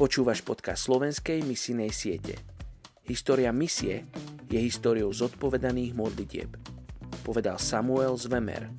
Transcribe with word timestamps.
Počúvaš 0.00 0.40
podcast 0.40 0.88
slovenskej 0.88 1.44
misijnej 1.44 1.92
siete. 1.92 2.40
História 3.04 3.52
misie 3.52 4.08
je 4.48 4.56
históriou 4.56 5.12
zodpovedaných 5.12 5.92
modlitieb. 5.92 6.56
Povedal 7.20 7.60
Samuel 7.60 8.16
Zvemer, 8.16 8.72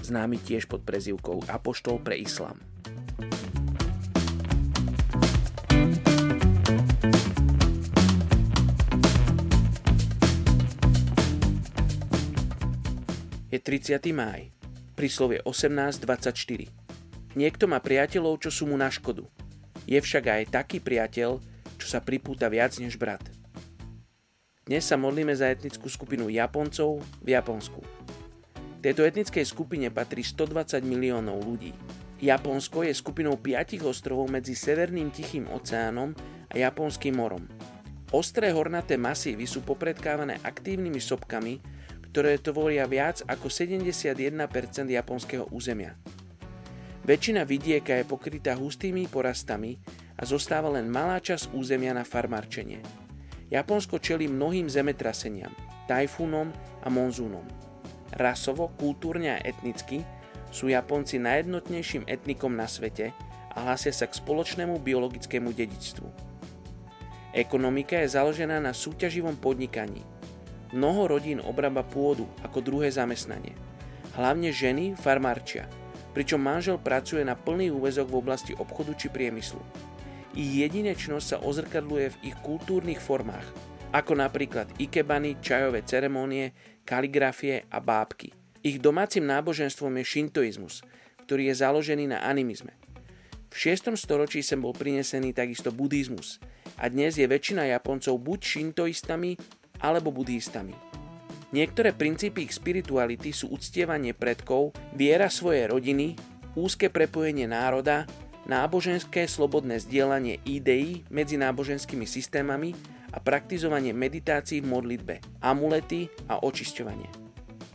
známy 0.00 0.40
tiež 0.40 0.64
pod 0.64 0.88
prezivkou 0.88 1.44
Apoštol 1.52 2.00
pre 2.00 2.16
islám. 2.16 2.56
Je 13.52 13.60
30. 13.60 14.00
máj, 14.16 14.48
príslovie 14.96 15.44
18.24. 15.44 17.36
Niekto 17.36 17.68
má 17.68 17.84
priateľov, 17.84 18.40
čo 18.40 18.48
sú 18.48 18.64
mu 18.64 18.80
na 18.80 18.88
škodu– 18.88 19.28
je 19.88 19.96
však 19.96 20.24
aj 20.28 20.52
taký 20.52 20.84
priateľ, 20.84 21.40
čo 21.80 21.86
sa 21.88 22.04
pripúta 22.04 22.52
viac 22.52 22.76
než 22.76 23.00
brat. 23.00 23.24
Dnes 24.68 24.84
sa 24.84 25.00
modlíme 25.00 25.32
za 25.32 25.48
etnickú 25.48 25.88
skupinu 25.88 26.28
Japoncov 26.28 27.00
v 27.24 27.32
Japonsku. 27.32 27.80
Tejto 28.84 29.08
etnickej 29.08 29.48
skupine 29.48 29.88
patrí 29.88 30.20
120 30.20 30.84
miliónov 30.84 31.40
ľudí. 31.40 31.72
Japonsko 32.20 32.84
je 32.84 32.92
skupinou 32.92 33.40
piatich 33.40 33.80
ostrovov 33.80 34.28
medzi 34.28 34.52
Severným 34.52 35.08
Tichým 35.08 35.48
oceánom 35.48 36.12
a 36.52 36.54
Japonským 36.60 37.16
morom. 37.16 37.48
Ostré 38.12 38.52
hornaté 38.52 39.00
masívy 39.00 39.48
sú 39.48 39.64
popredkávané 39.64 40.36
aktívnymi 40.44 41.00
sopkami, 41.00 41.64
ktoré 42.12 42.36
tvoria 42.36 42.84
viac 42.84 43.24
ako 43.24 43.48
71% 43.48 44.36
japonského 44.84 45.48
územia. 45.48 45.96
Väčšina 47.08 47.48
vidieka 47.48 47.96
je 47.96 48.04
pokrytá 48.04 48.52
hustými 48.52 49.08
porastami 49.08 49.80
a 50.20 50.28
zostáva 50.28 50.68
len 50.76 50.92
malá 50.92 51.16
časť 51.16 51.56
územia 51.56 51.96
na 51.96 52.04
farmarčenie. 52.04 52.84
Japonsko 53.48 53.96
čelí 53.96 54.28
mnohým 54.28 54.68
zemetraseniam, 54.68 55.48
tajfúnom 55.88 56.52
a 56.84 56.92
monzúnom. 56.92 57.48
Rasovo, 58.12 58.76
kultúrne 58.76 59.40
a 59.40 59.40
etnicky 59.40 60.04
sú 60.52 60.68
Japonci 60.68 61.16
najjednotnejším 61.16 62.04
etnikom 62.04 62.52
na 62.52 62.68
svete 62.68 63.16
a 63.56 63.64
hlásia 63.64 63.88
sa 63.88 64.04
k 64.04 64.12
spoločnému 64.12 64.76
biologickému 64.76 65.48
dedičstvu. 65.56 66.04
Ekonomika 67.32 68.04
je 68.04 68.12
založená 68.20 68.60
na 68.60 68.76
súťaživom 68.76 69.40
podnikaní. 69.40 70.04
Mnoho 70.76 71.08
rodín 71.08 71.40
obrába 71.40 71.88
pôdu 71.88 72.28
ako 72.44 72.60
druhé 72.60 72.92
zamestnanie. 72.92 73.56
Hlavne 74.12 74.52
ženy 74.52 74.92
farmarčia– 74.92 75.64
pričom 76.18 76.42
manžel 76.42 76.82
pracuje 76.82 77.22
na 77.22 77.38
plný 77.38 77.70
úvezok 77.70 78.10
v 78.10 78.18
oblasti 78.18 78.50
obchodu 78.58 78.90
či 78.98 79.06
priemyslu. 79.06 79.62
Ich 80.34 80.50
jedinečnosť 80.50 81.26
sa 81.30 81.38
ozrkadluje 81.46 82.10
v 82.10 82.34
ich 82.34 82.36
kultúrnych 82.42 82.98
formách, 82.98 83.46
ako 83.94 84.18
napríklad 84.18 84.66
ikebany, 84.82 85.38
čajové 85.38 85.86
ceremonie, 85.86 86.50
kaligrafie 86.82 87.70
a 87.70 87.78
bábky. 87.78 88.34
Ich 88.66 88.82
domácim 88.82 89.22
náboženstvom 89.30 89.94
je 90.02 90.18
šintoizmus, 90.18 90.82
ktorý 91.22 91.54
je 91.54 91.62
založený 91.62 92.10
na 92.10 92.26
animizme. 92.26 92.74
V 93.46 93.54
6. 93.54 93.94
storočí 93.94 94.42
sem 94.42 94.58
bol 94.58 94.74
prinesený 94.74 95.30
takisto 95.30 95.70
buddhizmus 95.70 96.42
a 96.82 96.90
dnes 96.90 97.14
je 97.14 97.30
väčšina 97.30 97.70
Japoncov 97.70 98.18
buď 98.18 98.40
šintoistami 98.42 99.38
alebo 99.78 100.10
buddhistami. 100.10 100.97
Niektoré 101.48 101.96
princípy 101.96 102.44
ich 102.44 102.52
spirituality 102.52 103.32
sú 103.32 103.48
uctievanie 103.56 104.12
predkov, 104.12 104.76
viera 104.92 105.32
svojej 105.32 105.64
rodiny, 105.64 106.12
úzke 106.52 106.92
prepojenie 106.92 107.48
národa, 107.48 108.04
náboženské 108.44 109.24
slobodné 109.24 109.80
zdieľanie 109.80 110.44
ideí 110.44 111.08
medzi 111.08 111.40
náboženskými 111.40 112.04
systémami 112.04 112.76
a 113.12 113.18
praktizovanie 113.20 113.96
meditácií 113.96 114.60
v 114.60 114.68
modlitbe, 114.68 115.14
amulety 115.40 116.12
a 116.28 116.36
očisťovanie. 116.44 117.08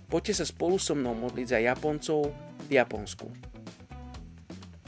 Poďte 0.05 0.34
sa 0.38 0.45
spolu 0.45 0.78
so 0.78 0.94
mnou 0.94 1.17
modliť 1.17 1.47
za 1.50 1.57
Japoncov 1.57 2.29
v 2.69 2.78
Japonsku. 2.78 3.25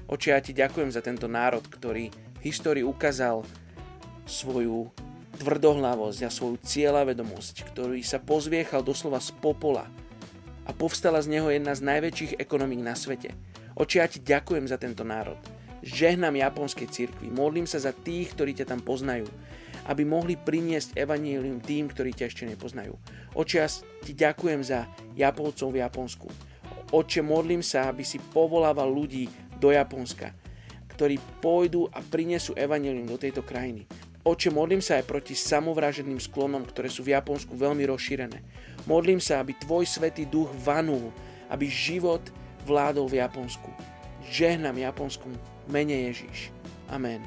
Oče, 0.05 0.29
ja 0.29 0.37
ti 0.37 0.53
ďakujem 0.53 0.93
za 0.93 1.01
tento 1.01 1.25
národ, 1.25 1.65
ktorý 1.65 2.13
v 2.13 2.41
histórii 2.45 2.85
ukázal 2.85 3.41
svoju 4.29 4.93
tvrdohlavosť 5.35 6.19
a 6.25 6.33
svoju 6.33 6.57
cieľavedomosť, 6.63 7.67
ktorý 7.71 8.01
sa 8.01 8.17
pozviechal 8.17 8.81
doslova 8.81 9.19
z 9.19 9.35
popola 9.37 9.85
a 10.65 10.71
povstala 10.73 11.21
z 11.21 11.37
neho 11.37 11.51
jedna 11.51 11.77
z 11.77 11.85
najväčších 11.85 12.41
ekonomík 12.41 12.81
na 12.81 12.97
svete. 12.97 13.35
Oči, 13.75 13.99
ja 13.99 14.07
ti 14.07 14.23
ďakujem 14.23 14.65
za 14.65 14.79
tento 14.79 15.03
národ. 15.03 15.37
Žehnám 15.85 16.39
japonskej 16.39 16.89
cirkvi, 16.89 17.29
modlím 17.29 17.69
sa 17.69 17.77
za 17.77 17.93
tých, 17.93 18.33
ktorí 18.33 18.57
ťa 18.57 18.73
tam 18.73 18.81
poznajú, 18.81 19.29
aby 19.85 20.01
mohli 20.01 20.33
priniesť 20.33 20.97
evanílium 20.97 21.61
tým, 21.61 21.91
ktorí 21.91 22.15
ťa 22.15 22.25
ešte 22.25 22.49
nepoznajú. 22.49 22.97
Oči, 23.37 23.61
ja 23.61 23.69
ti 24.01 24.17
ďakujem 24.17 24.65
za 24.65 24.89
Japoncov 25.13 25.69
v 25.69 25.85
Japonsku. 25.85 26.27
Oče, 26.89 27.21
modlím 27.21 27.61
sa, 27.61 27.93
aby 27.93 28.01
si 28.01 28.17
povolával 28.17 28.89
ľudí 28.89 29.29
do 29.61 29.69
Japonska, 29.69 30.33
ktorí 30.89 31.21
pôjdu 31.43 31.85
a 31.91 32.01
prinesú 32.01 32.57
evanílium 32.57 33.05
do 33.05 33.19
tejto 33.19 33.45
krajiny. 33.45 33.85
Oče, 34.25 34.49
modlím 34.49 34.81
sa 34.81 34.97
aj 34.97 35.05
proti 35.05 35.37
samovraženým 35.37 36.17
sklonom, 36.17 36.65
ktoré 36.65 36.89
sú 36.89 37.05
v 37.05 37.13
Japonsku 37.13 37.53
veľmi 37.53 37.85
rozšírené. 37.85 38.41
Modlím 38.89 39.21
sa, 39.21 39.37
aby 39.37 39.53
Tvoj 39.53 39.85
svetý 39.85 40.25
duch 40.25 40.49
vanul, 40.65 41.13
aby 41.45 41.69
život 41.69 42.25
vládol 42.65 43.05
v 43.05 43.21
Japonsku. 43.21 43.69
Žehnám 44.25 44.81
Japonsku, 44.81 45.29
mene 45.69 46.09
Ježíš. 46.09 46.49
Amen. 46.89 47.21